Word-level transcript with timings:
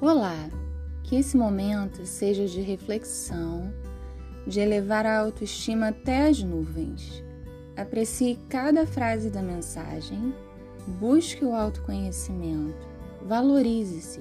Olá, 0.00 0.48
que 1.02 1.16
esse 1.16 1.36
momento 1.36 2.06
seja 2.06 2.46
de 2.46 2.60
reflexão, 2.60 3.74
de 4.46 4.60
elevar 4.60 5.04
a 5.04 5.18
autoestima 5.18 5.88
até 5.88 6.28
as 6.28 6.40
nuvens. 6.40 7.24
Aprecie 7.76 8.38
cada 8.48 8.86
frase 8.86 9.28
da 9.28 9.42
mensagem, 9.42 10.32
busque 10.86 11.44
o 11.44 11.52
autoconhecimento, 11.52 12.86
valorize-se. 13.26 14.20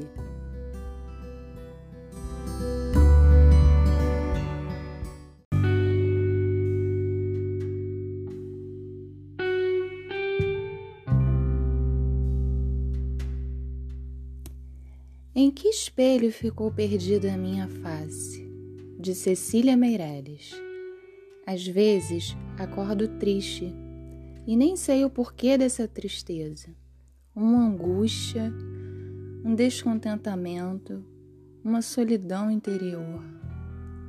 Em 15.39 15.51
que 15.51 15.67
espelho 15.67 16.31
ficou 16.31 16.71
perdida 16.71 17.31
a 17.31 17.37
minha 17.37 17.67
face? 17.67 18.43
De 18.99 19.13
Cecília 19.13 19.77
Meireles. 19.77 20.51
Às 21.45 21.63
vezes 21.67 22.35
acordo 22.57 23.07
triste 23.19 23.71
e 24.47 24.57
nem 24.57 24.75
sei 24.75 25.05
o 25.05 25.11
porquê 25.11 25.55
dessa 25.55 25.87
tristeza. 25.87 26.75
Uma 27.35 27.67
angústia, 27.67 28.51
um 29.45 29.53
descontentamento, 29.53 31.05
uma 31.63 31.83
solidão 31.83 32.49
interior. 32.49 33.23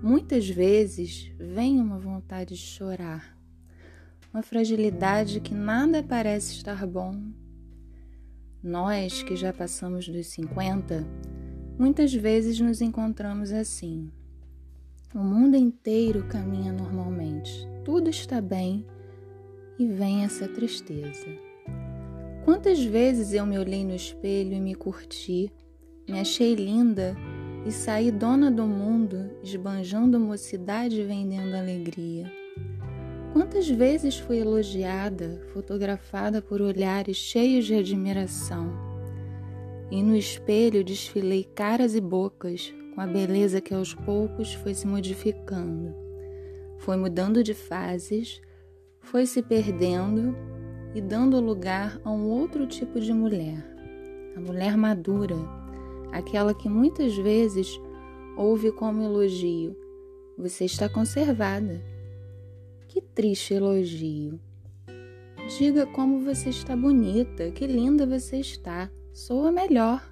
Muitas 0.03 0.49
vezes 0.49 1.31
vem 1.39 1.79
uma 1.79 1.99
vontade 1.99 2.55
de 2.55 2.63
chorar, 2.63 3.39
uma 4.33 4.43
fragilidade 4.43 5.41
que 5.41 5.53
nada 5.53 6.03
parece 6.03 6.55
estar 6.55 6.87
bom 6.87 7.21
nós 8.63 9.23
que 9.23 9.37
já 9.37 9.53
passamos 9.53 10.09
dos 10.09 10.27
50, 10.29 11.07
muitas 11.79 12.13
vezes 12.13 12.59
nos 12.59 12.81
encontramos 12.81 13.53
assim. 13.53 14.11
O 15.15 15.21
mundo 15.21 15.57
inteiro 15.57 16.25
caminha 16.25 16.73
normalmente, 16.73 17.69
tudo 17.85 18.11
está 18.11 18.41
bem 18.41 18.85
e 19.79 19.87
vem 19.87 20.25
essa 20.25 20.49
tristeza. 20.49 21.27
Quantas 22.45 22.83
vezes 22.83 23.33
eu 23.33 23.47
me 23.47 23.59
olhei 23.59 23.85
no 23.85 23.95
espelho 23.95 24.55
e 24.55 24.61
me 24.61 24.75
curti, 24.75 25.53
me 26.09 26.19
achei 26.19 26.55
linda 26.55 27.17
e 27.65 27.71
saí 27.71 28.11
dona 28.11 28.51
do 28.51 28.67
mundo, 28.67 29.31
esbanjando 29.43 30.19
mocidade 30.19 31.01
e 31.01 31.05
vendendo 31.05 31.55
alegria. 31.55 32.31
Quantas 33.33 33.69
vezes 33.69 34.19
fui 34.19 34.39
elogiada, 34.39 35.41
fotografada 35.53 36.41
por 36.41 36.63
olhares 36.63 37.17
cheios 37.17 37.67
de 37.67 37.75
admiração, 37.75 38.73
e 39.91 40.03
no 40.03 40.17
espelho 40.17 40.83
desfilei 40.83 41.45
caras 41.45 41.95
e 41.95 42.01
bocas 42.01 42.75
com 42.95 43.01
a 43.01 43.07
beleza 43.07 43.61
que 43.61 43.75
aos 43.75 43.95
poucos 43.95 44.55
foi 44.55 44.75
se 44.75 44.87
modificando, 44.87 45.95
foi 46.79 46.97
mudando 46.97 47.45
de 47.45 47.55
fases, 47.55 48.41
foi 49.01 49.27
se 49.27 49.43
perdendo 49.43 50.35
e 50.95 51.01
dando 51.01 51.41
lugar 51.41 52.01
a 52.05 52.11
um 52.11 52.27
outro 52.29 52.67
tipo 52.67 52.99
de 52.99 53.13
mulher, 53.13 53.65
a 54.37 54.41
mulher 54.41 54.77
madura, 54.77 55.37
aquela 56.13 56.55
que 56.55 56.69
muitas 56.69 57.15
vezes 57.17 57.79
ouve 58.37 58.73
como 58.73 59.03
elogio: 59.03 59.77
Você 60.37 60.65
está 60.65 60.89
conservada. 60.89 61.98
Que 62.89 63.03
triste 63.03 63.53
elogio. 63.53 64.41
Diga 65.59 65.87
como 65.87 66.25
você 66.25 66.49
está 66.49 66.75
bonita, 66.75 67.51
que 67.51 67.67
linda 67.67 68.07
você 68.07 68.39
está, 68.39 68.91
soa 69.13 69.53
melhor. 69.53 70.03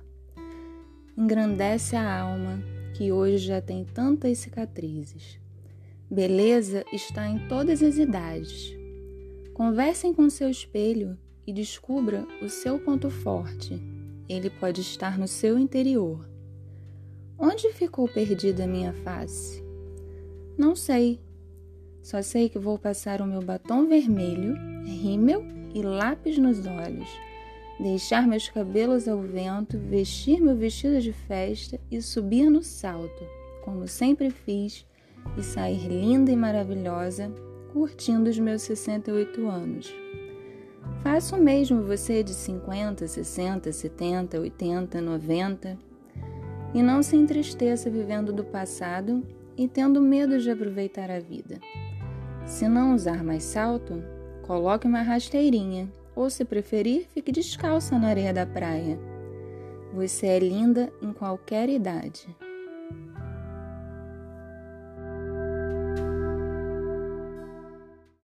Engrandece 1.16 1.96
a 1.96 2.20
alma, 2.20 2.62
que 2.94 3.10
hoje 3.10 3.38
já 3.38 3.62
tem 3.62 3.82
tantas 3.82 4.38
cicatrizes. 4.38 5.40
Beleza 6.10 6.84
está 6.92 7.26
em 7.26 7.48
todas 7.48 7.82
as 7.82 7.96
idades. 7.96 8.76
Conversem 9.54 10.12
com 10.12 10.28
seu 10.28 10.50
espelho 10.50 11.18
e 11.46 11.54
descubra 11.54 12.28
o 12.42 12.48
seu 12.50 12.78
ponto 12.78 13.08
forte. 13.08 13.80
Ele 14.28 14.50
pode 14.50 14.82
estar 14.82 15.18
no 15.18 15.26
seu 15.26 15.58
interior. 15.58 16.28
Onde 17.38 17.72
ficou 17.72 18.06
perdida 18.06 18.64
a 18.64 18.68
minha 18.68 18.92
face? 18.92 19.64
Não 20.58 20.76
sei, 20.76 21.20
só 22.06 22.22
sei 22.22 22.48
que 22.48 22.56
vou 22.56 22.78
passar 22.78 23.20
o 23.20 23.26
meu 23.26 23.42
batom 23.42 23.88
vermelho, 23.88 24.54
rímel 24.84 25.44
e 25.74 25.82
lápis 25.82 26.38
nos 26.38 26.64
olhos, 26.64 27.08
deixar 27.80 28.28
meus 28.28 28.48
cabelos 28.48 29.08
ao 29.08 29.20
vento, 29.20 29.76
vestir 29.76 30.40
meu 30.40 30.54
vestido 30.54 31.00
de 31.00 31.12
festa 31.12 31.80
e 31.90 32.00
subir 32.00 32.48
no 32.48 32.62
salto, 32.62 33.26
como 33.64 33.88
sempre 33.88 34.30
fiz, 34.30 34.86
e 35.36 35.42
sair 35.42 35.88
linda 35.88 36.30
e 36.30 36.36
maravilhosa, 36.36 37.28
curtindo 37.72 38.30
os 38.30 38.38
meus 38.38 38.62
68 38.62 39.48
anos. 39.48 39.92
Faça 41.02 41.34
o 41.34 41.42
mesmo 41.42 41.82
você 41.82 42.22
de 42.22 42.34
50, 42.34 43.04
60, 43.04 43.72
70, 43.72 44.38
80, 44.38 45.00
90. 45.00 45.76
E 46.72 46.80
não 46.84 47.02
se 47.02 47.16
entristeça 47.16 47.90
vivendo 47.90 48.32
do 48.32 48.44
passado 48.44 49.24
e 49.56 49.66
tendo 49.66 50.00
medo 50.00 50.38
de 50.38 50.48
aproveitar 50.48 51.10
a 51.10 51.18
vida. 51.18 51.58
Se 52.46 52.68
não 52.68 52.94
usar 52.94 53.24
mais 53.24 53.42
salto, 53.42 54.02
coloque 54.46 54.86
uma 54.86 55.02
rasteirinha 55.02 55.88
ou, 56.14 56.30
se 56.30 56.44
preferir, 56.44 57.06
fique 57.12 57.32
descalça 57.32 57.98
na 57.98 58.08
areia 58.08 58.32
da 58.32 58.46
praia. 58.46 58.98
Você 59.92 60.26
é 60.26 60.38
linda 60.38 60.92
em 61.02 61.12
qualquer 61.12 61.68
idade. 61.68 62.28